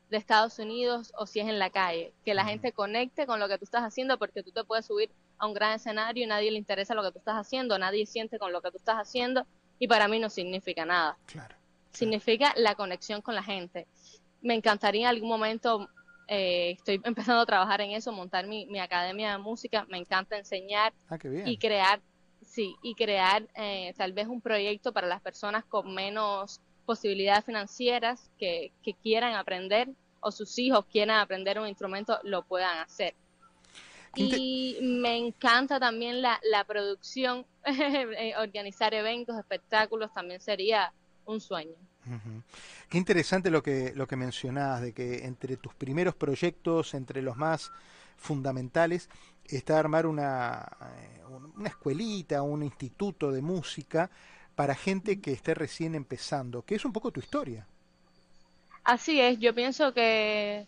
de 0.10 0.18
Estados 0.18 0.58
Unidos 0.58 1.12
o 1.18 1.26
si 1.26 1.42
es 1.42 1.50
en 1.50 1.60
la 1.60 1.70
calle, 1.70 2.14
que 2.24 2.34
la 2.34 2.46
gente 2.46 2.72
conecte 2.72 3.26
con 3.26 3.42
lo 3.42 3.50
que 3.50 3.58
tú 3.58 3.66
estás 3.66 3.84
haciendo 3.84 4.18
porque 4.18 4.42
tú 4.42 4.52
te 4.52 4.64
puedes 4.64 4.86
subir 4.86 5.10
a 5.44 5.48
un 5.48 5.54
gran 5.54 5.74
escenario 5.74 6.24
y 6.24 6.28
nadie 6.28 6.52
le 6.52 6.58
interesa 6.58 6.94
lo 6.96 7.04
que 7.04 7.12
tú 7.12 7.20
estás 7.20 7.36
haciendo, 7.36 7.78
nadie 7.78 8.06
siente 8.06 8.40
con 8.40 8.52
lo 8.52 8.62
que 8.62 8.72
tú 8.72 8.78
estás 8.78 8.96
haciendo 8.96 9.46
y 9.78 9.88
para 9.88 10.08
mí 10.08 10.20
no 10.20 10.30
significa 10.30 10.86
nada. 10.86 11.18
Claro. 11.26 11.56
Significa 11.92 12.54
la 12.56 12.76
conexión 12.76 13.22
con 13.22 13.36
la 13.36 13.44
gente. 13.44 13.86
Me 14.42 14.56
encantaría 14.56 15.02
en 15.02 15.08
algún 15.08 15.30
momento, 15.30 15.90
eh, 16.28 16.72
estoy 16.72 17.02
empezando 17.04 17.42
a 17.42 17.46
trabajar 17.46 17.82
en 17.82 17.92
eso, 17.92 18.12
montar 18.12 18.48
mi, 18.48 18.66
mi 18.68 18.80
academia 18.80 19.32
de 19.34 19.38
música, 19.38 19.86
me 19.90 19.98
encanta 19.98 20.38
enseñar 20.38 20.94
Ah, 21.10 21.18
qué 21.18 21.30
bien. 21.30 21.48
y 21.48 21.58
crear, 21.58 22.02
sí, 22.42 22.76
y 22.82 22.96
crear 22.96 23.48
eh, 23.56 23.94
tal 23.98 24.14
vez 24.14 24.28
un 24.28 24.42
proyecto 24.42 24.94
para 24.94 25.08
las 25.08 25.22
personas 25.22 25.66
con 25.66 25.94
menos 25.94 26.62
posibilidades 26.86 27.46
financieras 27.46 28.32
que, 28.38 28.72
que 28.82 28.94
quieran 28.94 29.36
aprender 29.36 29.90
o 30.22 30.32
sus 30.32 30.58
hijos 30.58 30.86
quieran 30.86 31.20
aprender 31.20 31.60
un 31.60 31.68
instrumento, 31.68 32.18
lo 32.24 32.44
puedan 32.44 32.78
hacer. 32.80 33.14
Y 34.16 34.80
me 34.82 35.18
encanta 35.18 35.80
también 35.80 36.22
la, 36.22 36.40
la 36.44 36.64
producción, 36.66 37.46
eh, 37.66 38.34
organizar 38.38 38.94
eventos, 38.94 39.38
espectáculos, 39.38 40.12
también 40.14 40.40
sería 40.40 40.94
un 41.26 41.40
sueño. 41.42 41.76
Qué 42.90 42.98
interesante 42.98 43.50
lo 43.50 43.64
que, 43.64 43.94
lo 43.96 44.08
que 44.08 44.16
mencionás, 44.16 44.82
de 44.82 44.94
que 44.94 45.26
entre 45.26 45.58
tus 45.58 45.74
primeros 45.74 46.16
proyectos, 46.16 46.94
entre 46.94 47.22
los 47.22 47.38
más 47.38 47.72
fundamentales, 48.18 49.10
está 49.46 49.80
armar 49.80 50.06
una, 50.06 50.66
eh, 50.98 51.22
un- 51.30 51.54
una 51.58 51.70
escuelita, 51.70 52.42
un 52.42 52.64
instituto 52.64 53.32
de 53.32 53.42
música 53.42 54.10
para 54.56 54.76
gente 54.76 55.20
que 55.22 55.32
esté 55.34 55.54
recién 55.56 55.96
empezando, 55.96 56.64
que 56.64 56.76
es 56.76 56.86
un 56.86 56.94
poco 56.94 57.12
tu 57.12 57.20
historia. 57.20 57.68
Así 58.84 59.20
es, 59.22 59.40
yo 59.40 59.54
pienso 59.56 59.94
que, 59.94 60.68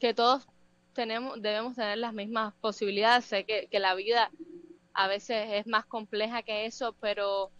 que 0.00 0.14
todos 0.14 0.48
tenemos, 0.96 1.40
debemos 1.40 1.76
tener 1.76 1.98
las 1.98 2.12
mismas 2.12 2.52
posibilidades. 2.60 3.26
Sé 3.26 3.44
que, 3.44 3.68
la 3.78 3.94
vida 3.94 4.30
a 4.94 5.06
veces 5.06 5.46
es 5.52 5.66
más 5.66 5.84
compleja 5.84 6.42
que 6.42 6.66
eso, 6.66 6.94
pero 7.00 7.50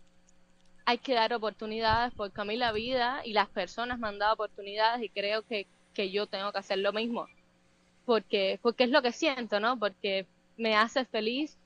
hay 0.84 0.98
que 0.98 1.14
dar 1.14 1.32
oportunidades 1.34 2.12
porque 2.16 2.40
a 2.40 2.44
mí 2.44 2.56
la 2.56 2.72
vida 2.72 3.20
y 3.24 3.32
las 3.32 3.48
personas 3.48 3.98
me 3.98 4.08
han 4.08 4.18
dado 4.18 4.34
oportunidades 4.34 5.02
y 5.02 5.08
creo 5.10 5.42
que, 5.42 5.66
que 5.94 6.10
yo 6.10 6.26
tengo 6.26 6.50
que 6.50 6.58
hacer 6.58 6.78
lo 6.78 6.92
mismo. 6.92 7.28
Porque, 8.04 8.58
porque 8.62 8.84
es 8.84 8.90
lo 8.90 9.02
que 9.02 9.12
siento, 9.12 9.60
¿no? 9.60 9.78
Porque 9.78 10.26
me 10.56 10.74
hace 10.74 11.04
feliz 11.04 11.56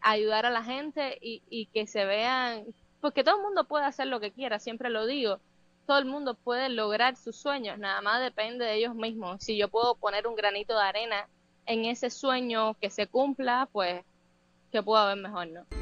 ayudar 0.00 0.46
a 0.46 0.50
la 0.50 0.62
gente 0.62 1.18
y, 1.20 1.42
y 1.50 1.66
que 1.66 1.86
se 1.86 2.04
vean, 2.04 2.64
porque 3.00 3.24
todo 3.24 3.36
el 3.36 3.42
mundo 3.42 3.64
puede 3.64 3.86
hacer 3.86 4.06
lo 4.06 4.20
que 4.20 4.32
quiera, 4.32 4.58
siempre 4.58 4.90
lo 4.90 5.06
digo 5.06 5.40
todo 5.90 5.98
el 5.98 6.04
mundo 6.04 6.34
puede 6.34 6.68
lograr 6.68 7.16
sus 7.16 7.34
sueños, 7.34 7.76
nada 7.76 8.00
más 8.00 8.22
depende 8.22 8.64
de 8.64 8.76
ellos 8.76 8.94
mismos. 8.94 9.42
Si 9.42 9.56
yo 9.56 9.66
puedo 9.66 9.96
poner 9.96 10.28
un 10.28 10.36
granito 10.36 10.72
de 10.76 10.84
arena 10.84 11.28
en 11.66 11.84
ese 11.84 12.10
sueño 12.10 12.74
que 12.74 12.90
se 12.90 13.08
cumpla, 13.08 13.68
pues 13.72 14.04
que 14.70 14.84
puedo 14.84 15.02
haber 15.02 15.16
mejor, 15.16 15.48
¿no? 15.48 15.79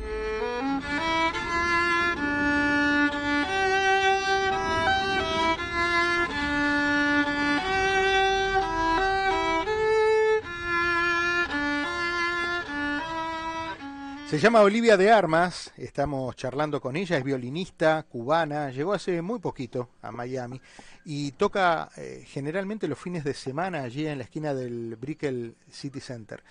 Se 14.28 14.38
llama 14.38 14.60
Olivia 14.60 14.98
de 14.98 15.10
Armas, 15.10 15.72
estamos 15.78 16.36
charlando 16.36 16.82
con 16.82 16.96
ella, 16.96 17.16
es 17.16 17.24
violinista 17.24 18.02
cubana, 18.02 18.70
llegó 18.70 18.92
hace 18.92 19.22
muy 19.22 19.38
poquito 19.38 19.88
a 20.02 20.12
Miami 20.12 20.60
y 21.06 21.32
toca 21.32 21.88
eh, 21.96 22.24
generalmente 22.26 22.88
los 22.88 22.98
fines 22.98 23.24
de 23.24 23.32
semana 23.32 23.84
allí 23.84 24.06
en 24.06 24.18
la 24.18 24.24
esquina 24.24 24.52
del 24.52 24.96
Brickell 24.96 25.56
City 25.70 26.00
Center, 26.00 26.44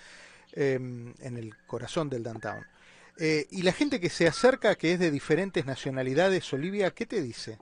eh, 0.54 0.74
en 0.74 1.36
el 1.36 1.56
corazón 1.68 2.10
del 2.10 2.24
downtown. 2.24 2.66
Eh, 3.16 3.46
y 3.52 3.62
la 3.62 3.72
gente 3.72 4.00
que 4.00 4.10
se 4.10 4.26
acerca, 4.26 4.74
que 4.74 4.94
es 4.94 4.98
de 4.98 5.12
diferentes 5.12 5.64
nacionalidades, 5.64 6.52
Olivia, 6.52 6.90
¿qué 6.90 7.06
te 7.06 7.22
dice? 7.22 7.58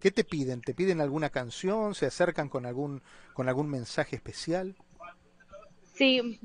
¿Qué 0.00 0.10
te 0.10 0.24
piden? 0.24 0.62
¿Te 0.62 0.72
piden 0.72 1.02
alguna 1.02 1.28
canción? 1.28 1.94
¿Se 1.94 2.06
acercan 2.06 2.48
con 2.48 2.64
algún, 2.64 3.02
con 3.34 3.46
algún 3.50 3.68
mensaje 3.68 4.16
especial? 4.16 4.74
Sí, 6.00 6.40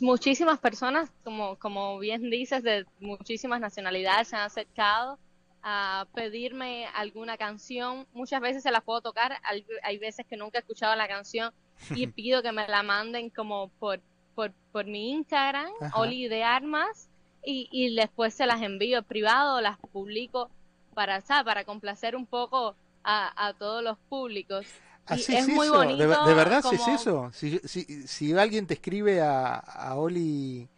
muchísimas 0.00 0.58
personas, 0.58 1.10
como, 1.22 1.56
como 1.56 1.98
bien 1.98 2.30
dices, 2.30 2.62
de 2.62 2.86
muchísimas 3.00 3.60
nacionalidades 3.60 4.28
se 4.28 4.36
han 4.36 4.42
acercado 4.46 5.18
a 5.62 6.06
pedirme 6.14 6.86
alguna 6.94 7.36
canción. 7.36 8.06
Muchas 8.14 8.40
veces 8.40 8.62
se 8.62 8.70
las 8.70 8.82
puedo 8.82 9.02
tocar, 9.02 9.36
hay, 9.42 9.66
hay 9.82 9.98
veces 9.98 10.24
que 10.24 10.38
nunca 10.38 10.56
he 10.56 10.62
escuchado 10.62 10.96
la 10.96 11.06
canción 11.06 11.52
y 11.90 12.06
pido 12.06 12.42
que 12.42 12.50
me 12.50 12.66
la 12.66 12.82
manden 12.82 13.28
como 13.28 13.68
por, 13.78 14.00
por, 14.34 14.54
por 14.72 14.86
mi 14.86 15.10
Instagram, 15.10 15.70
Ajá. 15.82 16.00
Oli 16.00 16.26
de 16.26 16.42
Armas, 16.42 17.10
y, 17.44 17.68
y 17.70 17.94
después 17.94 18.32
se 18.32 18.46
las 18.46 18.62
envío 18.62 19.02
privado, 19.02 19.60
las 19.60 19.76
publico 19.92 20.48
para, 20.94 21.20
¿sabes? 21.20 21.44
para 21.44 21.64
complacer 21.64 22.16
un 22.16 22.24
poco 22.24 22.74
a, 23.04 23.48
a 23.48 23.52
todos 23.52 23.84
los 23.84 23.98
públicos. 24.08 24.66
Así 25.08 25.34
es 25.34 25.48
es 25.48 25.54
muy 25.54 25.66
eso, 25.66 25.80
de, 25.80 25.86
bonito 26.06 26.24
de 26.26 26.34
verdad 26.34 26.62
sí 26.68 26.74
es 26.76 26.80
como- 26.82 26.94
eso. 26.94 27.30
Si, 27.32 27.58
si, 27.64 28.06
si 28.06 28.32
alguien 28.36 28.66
te 28.66 28.74
escribe 28.74 29.20
a, 29.20 29.54
a 29.56 29.94
Oli 29.96 30.68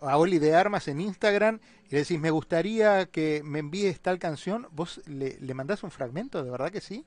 a 0.00 0.18
Oli 0.18 0.38
de 0.38 0.54
Armas 0.54 0.86
en 0.88 1.00
Instagram 1.00 1.60
y 1.88 1.92
le 1.92 1.98
decís, 2.00 2.18
me 2.20 2.30
gustaría 2.30 3.06
que 3.06 3.42
me 3.44 3.58
envíes 3.60 4.00
tal 4.00 4.18
canción, 4.18 4.66
vos 4.72 5.00
le, 5.06 5.38
le 5.40 5.54
mandás 5.54 5.82
un 5.82 5.90
fragmento, 5.90 6.42
¿de 6.44 6.50
verdad 6.50 6.70
que 6.70 6.80
sí? 6.82 7.04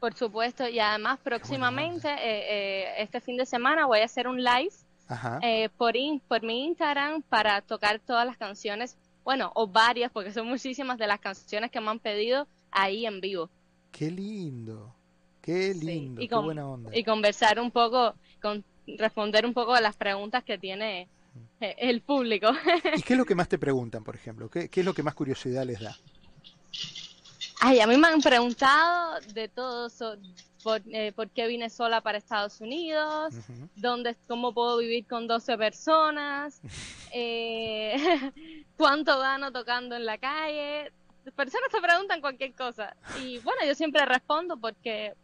Por 0.00 0.14
supuesto, 0.14 0.68
y 0.68 0.80
además 0.80 1.18
próximamente, 1.22 2.08
eh, 2.08 2.18
eh, 2.20 2.94
este 2.98 3.20
fin 3.22 3.38
de 3.38 3.46
semana, 3.46 3.86
voy 3.86 4.00
a 4.00 4.04
hacer 4.04 4.28
un 4.28 4.42
live 4.42 4.72
eh, 5.42 5.70
por, 5.78 5.96
in- 5.96 6.20
por 6.20 6.42
mi 6.42 6.66
Instagram 6.66 7.22
para 7.22 7.62
tocar 7.62 8.00
todas 8.00 8.26
las 8.26 8.36
canciones, 8.36 8.98
bueno, 9.24 9.50
o 9.54 9.66
varias, 9.66 10.10
porque 10.12 10.30
son 10.32 10.46
muchísimas 10.46 10.98
de 10.98 11.06
las 11.06 11.20
canciones 11.20 11.70
que 11.70 11.80
me 11.80 11.88
han 11.90 12.00
pedido 12.00 12.46
ahí 12.70 13.06
en 13.06 13.20
vivo. 13.22 13.48
Qué 13.92 14.10
lindo, 14.10 14.94
qué 15.44 15.74
Sí, 15.74 15.80
lindo, 15.80 16.22
y 16.22 16.28
qué 16.28 16.34
buena 16.36 16.66
onda. 16.66 16.96
Y 16.96 17.04
conversar 17.04 17.60
un 17.60 17.70
poco, 17.70 18.14
con, 18.40 18.64
responder 18.86 19.44
un 19.46 19.52
poco 19.54 19.74
a 19.74 19.80
las 19.80 19.94
preguntas 19.96 20.42
que 20.44 20.58
tiene 20.58 21.08
eh, 21.60 21.74
el 21.78 22.00
público. 22.02 22.50
¿Y 22.96 23.02
qué 23.02 23.12
es 23.14 23.18
lo 23.18 23.24
que 23.26 23.34
más 23.34 23.48
te 23.48 23.58
preguntan, 23.66 24.02
por 24.04 24.14
ejemplo? 24.16 24.48
¿Qué, 24.48 24.68
qué 24.68 24.80
es 24.80 24.86
lo 24.86 24.94
que 24.94 25.02
más 25.02 25.14
curiosidad 25.14 25.64
les 25.66 25.80
da? 25.80 25.96
Ay, 27.60 27.80
a 27.80 27.86
mí 27.86 27.96
me 27.96 28.08
han 28.08 28.20
preguntado 28.20 29.20
de 29.32 29.48
todo, 29.48 29.88
so- 29.90 30.16
por, 30.62 30.80
eh, 30.86 31.12
por 31.12 31.30
qué 31.30 31.46
vine 31.46 31.68
sola 31.68 32.00
para 32.00 32.16
Estados 32.18 32.60
Unidos, 32.60 33.34
Ujú. 33.34 33.68
dónde, 33.76 34.16
cómo 34.26 34.54
puedo 34.54 34.78
vivir 34.78 35.06
con 35.06 35.26
12 35.26 35.58
personas, 35.58 36.60
eh, 37.14 37.94
cuánto 38.76 39.18
gano 39.18 39.52
tocando 39.52 39.94
en 39.94 40.06
la 40.06 40.16
calle. 40.18 40.90
Personas 41.36 41.68
te 41.70 41.80
preguntan 41.80 42.20
cualquier 42.20 42.54
cosa. 42.54 42.94
Y 43.14 43.38
bueno, 43.40 43.60
yo 43.66 43.74
siempre 43.74 44.04
respondo 44.04 44.58
porque, 44.58 45.14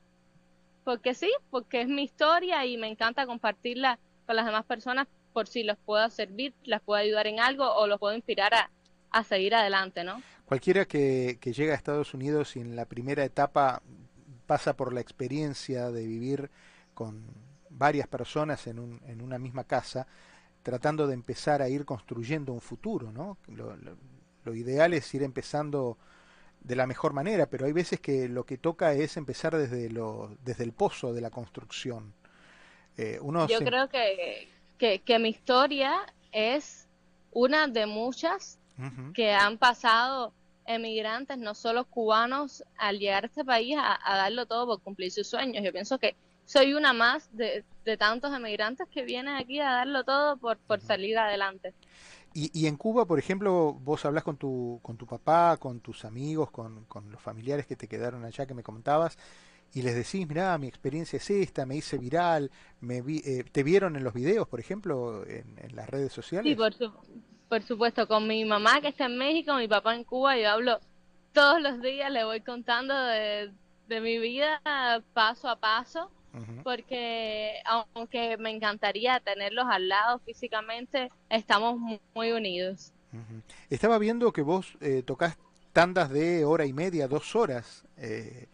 porque 0.84 1.14
sí, 1.14 1.30
porque 1.50 1.82
es 1.82 1.88
mi 1.88 2.02
historia 2.04 2.64
y 2.66 2.76
me 2.76 2.88
encanta 2.88 3.26
compartirla 3.26 3.99
con 4.26 4.37
las 4.37 4.46
demás 4.46 4.64
personas 4.66 5.08
por 5.32 5.46
si 5.49 5.62
los 5.62 5.78
puedo 5.78 6.08
servir, 6.10 6.54
las 6.64 6.82
puedo 6.82 7.00
ayudar 7.00 7.26
en 7.26 7.40
algo 7.40 7.72
o 7.75 7.87
los 7.87 7.99
puedo 7.99 8.14
inspirar 8.16 8.54
a, 8.54 8.70
a 9.10 9.25
seguir 9.25 9.54
adelante, 9.54 10.04
¿no? 10.04 10.25
Cualquiera 10.44 10.84
que, 10.87 11.38
que 11.40 11.52
llega 11.52 11.72
a 11.72 11.76
Estados 11.76 12.12
Unidos 12.14 12.56
y 12.56 12.60
en 12.60 12.75
la 12.75 12.87
primera 12.87 13.25
etapa 13.25 13.82
pasa 14.46 14.76
por 14.76 14.92
la 14.92 15.00
experiencia 15.00 15.90
de 15.90 16.06
vivir 16.06 16.50
con 16.94 17.25
varias 17.68 18.08
personas 18.08 18.66
en, 18.66 18.78
un, 18.80 19.00
en 19.06 19.22
una 19.22 19.38
misma 19.38 19.64
casa, 19.64 20.06
tratando 20.62 21.06
de 21.06 21.14
empezar 21.14 21.62
a 21.62 21.68
ir 21.68 21.84
construyendo 21.84 22.52
un 22.52 22.60
futuro, 22.60 23.12
¿no? 23.12 23.38
Lo, 23.49 23.76
lo- 23.76 23.96
lo 24.44 24.54
ideal 24.54 24.94
es 24.94 25.14
ir 25.14 25.22
empezando 25.22 25.99
de 26.61 26.76
la 26.76 26.87
mejor 26.87 27.12
manera, 27.12 27.47
pero 27.47 27.67
hay 27.67 27.73
veces 27.73 28.00
que 28.00 28.29
lo 28.29 28.45
que 28.45 28.59
toca 28.59 28.93
es 28.93 29.17
empezar 29.17 29.57
desde, 29.57 29.90
lo, 29.90 30.37
desde 30.45 30.64
el 30.64 30.73
pozo 30.73 31.12
de 31.12 31.21
la 31.21 31.31
construcción. 31.31 32.12
Eh, 32.97 33.19
uno 33.23 33.47
Yo 33.47 33.59
se- 33.59 33.64
creo 33.64 33.88
que, 33.88 34.49
que, 34.79 35.00
que 35.00 35.19
mi 35.19 35.31
historia 35.31 35.93
es 36.33 36.87
una 37.33 37.67
de 37.69 37.87
muchas 37.87 38.59
que 39.14 39.33
han 39.33 39.59
pasado 39.59 40.33
emigrantes, 40.64 41.37
no 41.37 41.55
solo 41.55 41.85
cubanos, 41.85 42.64
al 42.79 42.99
llegar 42.99 43.25
a 43.25 43.26
este 43.26 43.45
país 43.45 43.76
a, 43.79 43.99
a 44.02 44.17
darlo 44.17 44.47
todo 44.47 44.67
por 44.67 44.81
cumplir 44.83 45.11
sus 45.12 45.29
sueños. 45.29 45.62
Yo 45.62 45.73
pienso 45.73 45.99
que 45.99 46.14
soy 46.47 46.73
una 46.75 46.93
más 46.95 47.29
de, 47.37 47.64
de 47.85 47.97
tantos 47.99 48.35
emigrantes 48.35 48.88
que 48.88 49.05
vienen 49.05 49.35
aquí 49.37 49.61
a 49.61 49.71
darlo 49.71 50.05
todo 50.05 50.37
por, 50.38 50.57
por 50.59 50.81
salir 50.81 51.19
adelante. 51.19 51.75
Y, 52.32 52.50
y 52.58 52.66
en 52.66 52.76
Cuba, 52.76 53.06
por 53.06 53.18
ejemplo, 53.18 53.72
vos 53.72 54.04
hablas 54.04 54.22
con 54.22 54.37
tu, 54.37 54.78
con 54.82 54.96
tu 54.96 55.06
papá, 55.06 55.56
con 55.56 55.80
tus 55.80 56.04
amigos, 56.04 56.50
con, 56.50 56.84
con 56.84 57.10
los 57.10 57.20
familiares 57.20 57.66
que 57.66 57.76
te 57.76 57.88
quedaron 57.88 58.25
allá 58.25 58.46
que 58.46 58.54
me 58.54 58.62
comentabas, 58.62 59.18
y 59.72 59.82
les 59.82 59.94
decís, 59.94 60.26
mirá, 60.28 60.56
mi 60.58 60.66
experiencia 60.66 61.16
es 61.16 61.30
esta, 61.30 61.66
me 61.66 61.76
hice 61.76 61.99
viral, 61.99 62.50
me 62.80 63.02
vi, 63.02 63.22
eh, 63.25 63.44
¿te 63.50 63.62
vieron 63.62 63.96
en 63.96 64.04
los 64.04 64.14
videos, 64.14 64.49
por 64.49 64.60
ejemplo, 64.60 65.25
en, 65.26 65.58
en 65.58 65.76
las 65.76 65.88
redes 65.88 66.12
sociales? 66.12 66.50
Sí, 66.50 66.56
por, 66.56 66.75
por 67.49 67.62
supuesto, 67.62 68.06
con 68.06 68.26
mi 68.26 68.44
mamá 68.44 68.80
que 68.80 68.88
está 68.88 69.06
en 69.06 69.18
México, 69.18 69.54
mi 69.54 69.68
papá 69.68 69.94
en 69.94 70.04
Cuba, 70.04 70.37
yo 70.37 70.50
hablo 70.50 70.80
todos 71.32 71.60
los 71.60 71.80
días, 71.80 72.10
le 72.10 72.25
voy 72.25 72.40
contando 72.40 72.96
de, 72.96 73.52
de 73.88 74.00
mi 74.00 74.18
vida 74.18 74.60
paso 75.14 75.49
a 75.49 75.56
paso 75.56 76.10
porque 76.62 77.60
aunque 77.64 78.37
me 78.38 78.50
encantaría 78.50 79.20
tenerlos 79.20 79.66
al 79.68 79.88
lado 79.88 80.18
físicamente, 80.20 81.10
estamos 81.28 81.78
muy 82.14 82.32
unidos. 82.32 82.92
Estaba 83.70 83.99
viendo 83.99 84.32
que 84.32 84.42
vos 84.42 84.76
eh, 84.80 85.02
tocas 85.04 85.37
tandas 85.72 86.10
de 86.10 86.44
hora 86.44 86.66
y 86.66 86.72
media, 86.72 87.08
dos 87.08 87.34
horas. 87.34 87.84
Eh, 87.96 88.46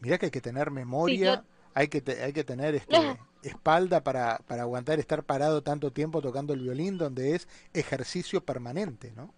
mirá 0.00 0.18
que 0.18 0.26
hay 0.26 0.32
que 0.32 0.40
tener 0.40 0.70
memoria, 0.70 1.44
hay, 1.74 1.88
que 1.88 2.02
hay 2.22 2.32
que 2.32 2.44
tener 2.44 2.74
este, 2.74 2.96
espalda 3.42 4.02
para, 4.02 4.38
para 4.46 4.62
aguantar 4.62 4.98
estar 4.98 5.22
parado 5.22 5.62
tanto 5.62 5.92
tiempo 5.92 6.20
tocando 6.20 6.52
el 6.52 6.60
violín, 6.60 6.98
donde 6.98 7.36
es 7.36 7.48
ejercicio 7.72 8.44
permanente, 8.44 9.12
¿no? 9.14 9.32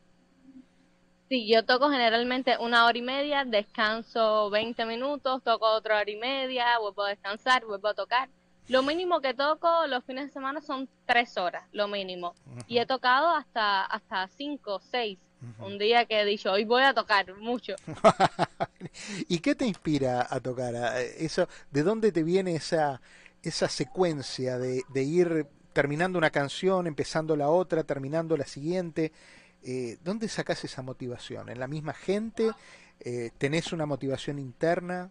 Sí, 1.33 1.47
yo 1.47 1.65
toco 1.65 1.89
generalmente 1.89 2.59
una 2.61 2.85
hora 2.85 2.99
y 2.99 3.01
media, 3.01 3.47
descanso 3.47 4.51
20 4.51 4.85
minutos, 4.85 5.43
toco 5.43 5.65
otra 5.65 5.99
hora 5.99 6.11
y 6.11 6.17
media, 6.17 6.79
vuelvo 6.79 7.05
a 7.05 7.09
descansar, 7.09 7.65
vuelvo 7.65 7.89
a 7.89 7.95
tocar. 7.95 8.29
Lo 8.69 8.83
mínimo 8.83 9.23
que 9.23 9.33
toco 9.33 9.87
los 9.87 10.05
fines 10.05 10.27
de 10.27 10.31
semana 10.35 10.61
son 10.61 10.91
tres 11.07 11.39
horas, 11.39 11.65
lo 11.73 11.89
mínimo. 11.89 12.35
Y 12.67 12.81
he 12.81 12.85
tocado 12.85 13.35
hasta 13.35 13.83
hasta 13.87 14.29
cinco, 14.37 14.79
seis. 14.91 15.19
Un 15.59 15.79
día 15.79 16.05
que 16.05 16.21
he 16.21 16.27
dicho, 16.27 16.53
hoy 16.53 16.67
voy 16.67 16.83
a 16.83 16.93
tocar 16.93 17.35
mucho. 17.39 17.77
¿Y 19.27 19.39
qué 19.39 19.55
te 19.55 19.65
inspira 19.65 20.27
a 20.29 20.39
tocar? 20.39 20.75
Eso, 21.17 21.49
¿De 21.71 21.83
dónde 21.83 22.13
te 22.13 22.25
viene 22.25 22.57
esa, 22.57 23.01
esa 23.43 23.71
secuencia 23.71 24.59
de, 24.59 24.83
de 24.91 25.03
ir 25.03 25.47
terminando 25.73 26.19
una 26.19 26.29
canción, 26.29 26.87
empezando 26.87 27.37
la 27.37 27.49
otra, 27.49 27.85
terminando 27.85 28.37
la 28.37 28.45
siguiente? 28.45 29.13
Eh, 29.65 29.99
¿Dónde 30.03 30.29
sacas 30.29 30.65
esa 30.65 30.83
motivación? 30.83 31.49
¿En 31.49 31.61
la 31.61 31.69
misma 31.69 31.93
gente? 31.93 32.51
Eh, 33.01 33.31
¿Tenés 33.39 33.73
una 33.73 33.87
motivación 33.87 34.39
interna? 34.39 35.11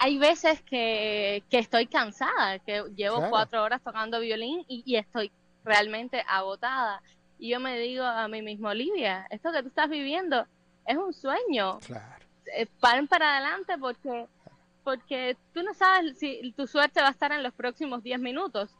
Hay 0.00 0.18
veces 0.18 0.60
que, 0.62 1.42
estoy 1.50 1.86
cansada, 1.86 2.58
que 2.58 2.84
llevo 2.94 3.28
cuatro 3.30 3.62
horas 3.62 3.80
tocando 3.82 4.20
violín 4.20 4.64
y, 4.68 4.96
estoy 4.96 5.30
realmente 5.64 6.22
agotada. 6.28 7.02
Y 7.38 7.50
yo 7.50 7.60
me 7.60 7.78
digo 7.78 8.04
a 8.04 8.28
mí 8.28 8.42
mismo, 8.42 8.68
Olivia, 8.68 9.26
esto 9.30 9.52
que 9.52 9.62
tú 9.62 9.68
estás 9.68 9.88
viviendo 9.88 10.46
es 10.86 10.96
un 10.96 11.12
sueño. 11.12 11.78
Claro. 11.86 12.24
Eh, 12.54 12.66
para 12.80 13.36
adelante 13.36 13.78
porque, 13.78 14.26
porque 14.82 15.36
tú 15.54 15.62
no 15.62 15.72
sabes 15.72 16.18
si 16.18 16.52
tu 16.56 16.66
suerte 16.66 17.00
va 17.00 17.08
a 17.08 17.12
estar 17.12 17.32
en 17.32 17.42
los 17.42 17.54
próximos 17.54 18.02
diez 18.02 18.20
minutos 18.20 18.74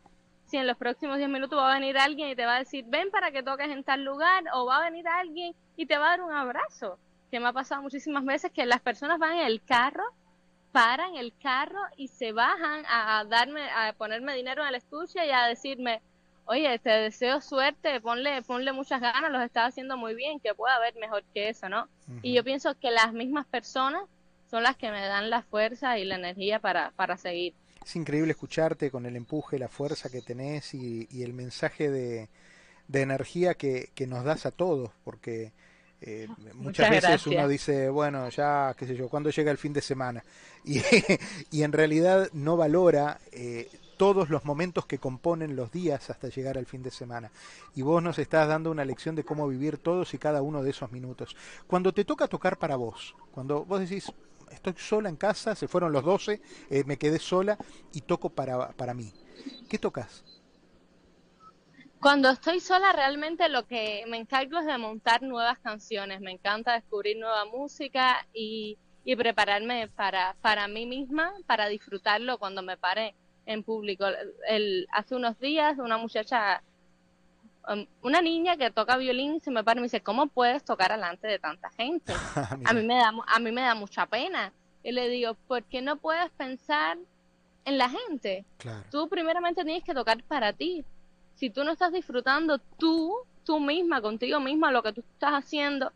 si 0.54 0.58
en 0.58 0.68
los 0.68 0.76
próximos 0.76 1.18
10 1.18 1.28
minutos 1.30 1.58
va 1.58 1.73
a 1.73 1.80
venir 1.80 1.99
alguien 1.99 2.28
y 2.28 2.37
te 2.37 2.46
va 2.46 2.54
a 2.54 2.58
decir, 2.61 2.84
ven 2.87 3.11
para 3.11 3.32
que 3.32 3.42
toques 3.42 3.68
en 3.68 3.82
tal 3.82 4.04
lugar, 4.04 4.44
o 4.52 4.66
va 4.66 4.76
a 4.76 4.84
venir 4.88 5.04
alguien 5.08 5.52
y 5.76 5.87
te 5.87 5.99
va 5.99 6.06
a 6.06 6.11
dar 6.11 6.23
un 6.23 6.30
abrazo, 6.30 6.96
que 7.28 7.40
me 7.40 7.49
ha 7.49 7.52
pasado 7.52 7.82
muchísimas 7.82 8.25
veces 8.25 8.52
que 8.52 8.64
las 8.64 8.80
personas 8.80 9.18
van 9.18 9.32
en 9.32 9.46
el 9.46 9.64
carro, 9.64 10.04
paran 10.70 11.16
el 11.16 11.32
carro 11.42 11.80
y 11.96 12.06
se 12.06 12.30
bajan 12.30 12.84
a, 12.88 13.25
darme, 13.25 13.68
a 13.68 13.94
ponerme 13.94 14.37
dinero 14.37 14.62
en 14.62 14.68
el 14.68 14.76
estuche 14.76 15.26
y 15.26 15.30
a 15.32 15.46
decirme, 15.46 16.00
oye, 16.44 16.78
te 16.78 16.90
deseo 16.90 17.40
suerte, 17.40 18.00
ponle, 18.00 18.40
ponle 18.42 18.73
muchas 18.73 19.00
ganas, 19.00 19.32
los 19.32 19.42
estás 19.42 19.70
haciendo 19.70 19.96
muy 19.96 20.14
bien, 20.14 20.38
que 20.38 20.54
pueda 20.54 20.76
haber 20.76 20.94
mejor 21.00 21.25
que 21.34 21.49
eso, 21.49 21.68
¿no? 21.68 21.88
Y 22.23 22.32
yo 22.32 22.44
pienso 22.44 22.78
que 22.78 22.92
las 22.92 23.12
mismas 23.12 23.44
personas 23.46 24.04
son 24.52 24.62
las 24.62 24.76
que 24.76 24.92
me 24.92 25.04
dan 25.04 25.30
la 25.30 25.42
fuerza 25.42 25.99
y 25.99 26.04
la 26.04 26.14
energía 26.14 26.61
para, 26.61 26.92
para 26.92 27.16
seguir. 27.16 27.54
Es 27.84 27.96
increíble 27.96 28.32
escucharte 28.32 28.90
con 28.90 29.04
el 29.06 29.16
empuje, 29.16 29.58
la 29.58 29.68
fuerza 29.68 30.08
que 30.08 30.22
tenés 30.22 30.74
y, 30.74 31.22
el 31.22 31.34
mensaje 31.34 31.90
de, 31.90 32.28
energía 32.92 33.54
que, 33.54 33.90
nos 34.08 34.24
das 34.24 34.46
a 34.46 34.50
todos, 34.50 34.90
porque 35.04 35.52
eh, 36.00 36.28
muchas, 36.54 36.90
veces 36.90 37.26
uno 37.26 37.46
dice, 37.46 37.90
bueno, 37.90 38.28
ya, 38.30 38.74
qué 38.78 38.86
sé 38.86 38.96
yo, 38.96 39.08
¿cuándo 39.08 39.30
llega 39.30 39.50
el 39.50 39.59
fin 39.59 39.72
de 39.72 39.82
semana? 39.82 40.22
Y, 40.66 40.80
y 41.50 41.62
en 41.62 41.72
realidad 41.72 42.30
no 42.32 42.56
valora 42.56 43.20
eh, 43.32 43.68
todos 43.98 44.30
los 44.30 44.44
momentos 44.44 44.87
que 44.87 44.98
componen 44.98 45.56
los 45.56 45.70
días 45.70 46.11
hasta 46.11 46.28
llegar 46.28 46.59
al 46.59 46.66
fin 46.66 46.82
de 46.82 46.90
semana. 46.90 47.30
Y 47.74 47.82
vos 47.82 48.02
nos 48.02 48.18
estás 48.18 48.48
dando 48.48 48.70
una 48.70 48.85
lección 48.85 49.14
de 49.14 49.24
cómo 49.24 49.46
vivir 49.48 49.78
todos 49.78 50.14
y 50.14 50.18
cada 50.18 50.42
uno 50.42 50.62
de 50.62 50.70
esos 50.70 50.90
minutos. 50.90 51.37
Cuando 51.66 51.92
te 51.92 52.04
toca 52.04 52.28
tocar 52.28 52.59
para 52.59 52.76
vos, 52.76 53.14
cuando 53.32 53.64
vos 53.64 53.80
decís, 53.80 54.11
estoy 54.50 54.74
sola 54.76 55.09
en 55.09 55.16
casa, 55.16 55.54
se 55.54 55.68
fueron 55.68 55.92
los 55.92 56.04
12, 56.04 56.40
eh, 56.70 56.85
me 56.85 56.96
quedé 56.96 57.18
sola 57.18 57.59
y 57.92 58.00
toco 58.02 58.30
para, 58.30 58.72
para 58.72 58.94
mí. 58.94 59.12
¿Qué 59.68 59.78
tocas? 59.78 60.24
Cuando 62.04 62.28
estoy 62.28 62.61
sola 62.61 62.92
realmente 62.92 63.48
lo 63.48 63.66
que 63.66 64.04
me 64.09 64.18
encargo 64.18 64.59
es 64.59 64.66
de 64.66 64.76
montar 64.76 65.22
nuevas 65.22 65.59
canciones, 65.61 66.20
me 66.20 66.33
encanta 66.33 66.74
descubrir 66.74 67.16
nueva 67.16 67.46
música 67.46 68.26
y, 68.35 68.78
prepararme 69.16 69.88
para, 69.88 70.37
para 70.42 70.68
mí 70.68 70.85
misma, 70.85 71.33
para 71.46 71.66
disfrutarlo 71.68 72.38
cuando 72.38 72.61
me 72.61 72.76
pare 72.76 73.14
en 73.46 73.62
público. 73.62 74.04
El, 74.46 74.87
hace 74.92 75.14
unos 75.14 75.38
días 75.38 75.78
una 75.78 75.96
muchacha, 75.96 76.62
um, 77.68 77.87
una 78.03 78.20
niña 78.22 78.57
que 78.57 78.70
toca 78.70 78.96
violín 78.96 79.40
se 79.40 79.50
me 79.50 79.64
para 79.64 79.79
y 79.79 79.83
me 79.83 79.87
dice, 79.87 80.03
¿cómo 80.03 80.27
puedes 80.27 80.64
tocar 80.64 80.90
delante 80.90 81.27
de 81.27 81.38
tanta 81.38 81.70
gente? 81.70 82.12
a, 82.64 82.72
mí 82.72 82.83
me 82.83 82.96
da, 82.96 83.12
a 83.27 83.38
mí 83.38 83.53
me 83.53 83.62
da 83.62 83.74
mucha 83.74 84.07
pena. 84.07 84.53
Y 84.83 84.92
le 84.92 85.09
digo, 85.09 85.35
¿por 85.46 85.62
qué 85.64 85.81
no 85.81 85.96
puedes 85.96 86.31
pensar 86.33 86.98
en 87.64 87.79
la 87.79 87.88
gente? 87.88 88.44
Tú 88.90 89.09
primeramente 89.09 89.64
tienes 89.64 89.83
que 89.83 89.94
tocar 89.94 90.22
para 90.24 90.53
ti. 90.53 90.85
Si 91.37 91.50
tú 91.50 91.64
no 91.64 91.72
estás 91.72 91.92
disfrutando 91.92 92.59
tú, 92.79 93.16
tú 93.44 93.61
misma, 93.61 94.00
contigo 94.03 94.40
misma, 94.40 94.70
lo 94.70 94.83
que 94.83 94.92
tú 94.92 95.00
estás 95.00 95.33
haciendo, 95.33 95.90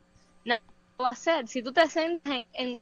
no 0.44 0.56
lo 0.98 1.04
a 1.04 1.10
hacer. 1.10 1.46
Si 1.48 1.62
tú 1.62 1.72
te 1.72 1.86
sientas 1.86 2.32
en, 2.32 2.46
en 2.54 2.80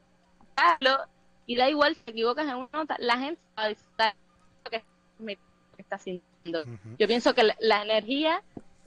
y 1.46 1.56
da 1.56 1.68
igual 1.68 1.94
si 1.94 2.02
te 2.02 2.10
equivocas 2.12 2.46
en 2.48 2.56
una 2.56 2.68
nota, 2.72 2.96
la 2.98 3.18
gente 3.18 3.40
va 3.56 3.64
a 3.64 3.68
disfrutar 3.68 4.14
que 4.70 4.82
me 5.18 5.38
está 5.78 5.98
sintiendo. 5.98 6.64
Yo 6.98 7.06
pienso 7.06 7.34
que 7.34 7.42
la, 7.58 7.82
energía 7.82 8.42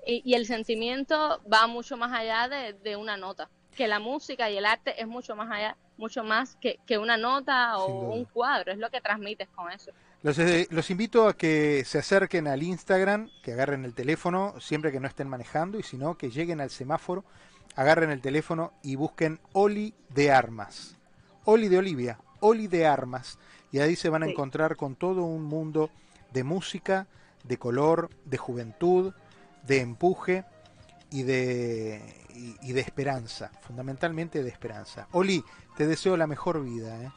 y, 0.10 0.34
el 0.34 0.46
sentimiento 0.46 1.42
va 1.52 1.68
mucho 1.68 1.98
más 1.98 2.12
allá 2.12 2.50
de, 2.84 2.96
una 2.96 3.18
nota, 3.18 3.50
que 3.76 3.88
la 3.88 4.00
música 4.00 4.50
y 4.50 4.58
el 4.58 4.66
arte 4.66 5.02
es 5.02 5.08
mucho 5.08 5.36
más 5.36 5.52
allá, 5.52 5.78
mucho 5.98 6.24
más 6.24 6.58
que, 6.58 6.98
una 6.98 7.18
nota 7.18 7.78
o 7.78 8.14
un 8.14 8.26
cuadro, 8.26 8.72
es 8.72 8.78
lo 8.78 8.90
que 8.90 9.02
transmites 9.02 9.48
con 9.50 9.72
eso. 9.72 9.92
Los, 10.22 10.38
eh, 10.40 10.68
los, 10.70 10.90
invito 10.90 11.28
a 11.28 11.34
que 11.34 11.84
se 11.86 11.98
acerquen 11.98 12.48
al 12.48 12.62
Instagram, 12.62 13.30
que 13.42 13.54
agarren 13.54 13.86
el 13.86 13.94
teléfono 13.94 14.54
siempre 14.60 14.92
que 14.92 15.00
no 15.00 15.08
estén 15.08 15.30
manejando 15.30 15.80
y 15.80 15.84
si 15.84 15.98
no, 15.98 16.18
que 16.18 16.30
lleguen 16.30 16.60
al 16.60 16.70
semáforo, 16.70 17.24
agarren 17.76 18.12
el 18.12 18.20
teléfono 18.20 18.74
y 18.84 18.96
busquen 18.96 19.40
Oli 19.54 19.94
de 20.10 20.32
Armas. 20.32 20.98
Oli 21.46 21.70
de 21.70 21.78
Olivia, 21.78 22.20
Oli 22.42 22.68
de 22.68 22.86
Armas 22.86 23.40
y 23.72 23.80
ahí 23.80 23.96
se 23.96 24.10
van 24.10 24.24
a 24.24 24.28
encontrar 24.28 24.76
con 24.76 24.96
todo 24.96 25.24
un 25.24 25.44
mundo 25.44 25.90
de 26.34 26.44
música, 26.44 27.08
de 27.44 27.58
color, 27.58 28.10
de 28.26 28.38
juventud, 28.38 29.14
de 29.70 29.82
empuje 29.82 30.44
y 31.12 31.24
de, 31.24 32.02
y, 32.62 32.74
de 32.74 32.82
esperanza, 32.82 33.52
fundamentalmente 33.62 34.44
de 34.44 34.50
esperanza. 34.50 35.08
Oli, 35.12 35.44
te 35.78 35.86
deseo 35.86 36.18
la 36.18 36.26
mejor 36.26 36.64
vida. 36.64 37.04
¿eh? 37.04 37.12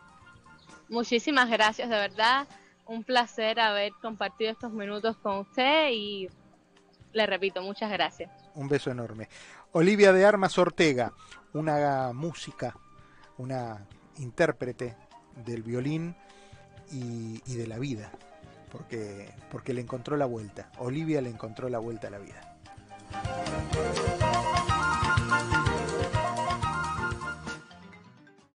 Muchísimas 0.90 1.50
gracias, 1.50 1.88
de 1.88 1.96
verdad. 1.96 2.46
Un 2.86 3.04
placer 3.04 3.58
haber 3.58 3.92
compartido 4.02 4.50
estos 4.50 4.70
minutos 4.70 5.16
con 5.16 5.38
usted 5.38 5.90
y 5.92 6.28
le 7.14 7.26
repito, 7.26 7.62
muchas 7.62 7.90
gracias. 7.90 8.30
Un 8.54 8.68
beso 8.68 8.90
enorme. 8.90 9.28
Olivia 9.72 10.12
de 10.12 10.26
Armas 10.26 10.58
Ortega, 10.58 11.14
una 11.54 12.12
música, 12.12 12.76
una 13.38 13.86
intérprete 14.18 14.94
del 15.36 15.62
violín 15.62 16.14
y, 16.90 17.38
de 17.54 17.66
la 17.66 17.78
vida, 17.78 18.12
porque, 18.72 19.28
porque 19.50 19.74
le 19.74 19.82
encontró 19.82 20.16
la 20.16 20.24
vuelta. 20.24 20.70
Olivia 20.78 21.20
le 21.20 21.28
encontró 21.28 21.68
la 21.68 21.78
vuelta 21.78 22.08
a 22.08 22.10
la 22.10 22.18
vida. 22.18 22.56